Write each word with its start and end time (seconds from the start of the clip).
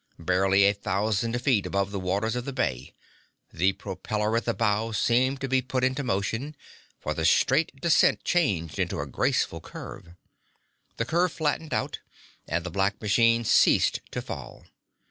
Barely 0.17 0.65
a 0.65 0.73
thousand 0.73 1.39
feet 1.43 1.67
above 1.67 1.91
the 1.91 1.99
waters 1.99 2.35
of 2.35 2.43
the 2.45 2.51
bay, 2.51 2.95
the 3.53 3.73
propeller 3.73 4.35
at 4.35 4.45
the 4.45 4.53
bow 4.55 4.93
seemed 4.93 5.39
to 5.41 5.47
be 5.47 5.61
put 5.61 5.83
into 5.83 6.01
motion, 6.03 6.55
for 6.99 7.13
the 7.13 7.23
straight 7.23 7.79
descent 7.79 8.23
changed 8.23 8.79
into 8.79 8.99
a 8.99 9.05
graceful 9.05 9.61
curve. 9.61 10.15
The 10.97 11.05
curve 11.05 11.33
flattened 11.33 11.75
out, 11.75 11.99
and 12.47 12.63
the 12.65 12.71
black 12.71 12.99
machine 12.99 13.43
ceased 13.43 14.01
to 14.09 14.23
fall. 14.23 14.65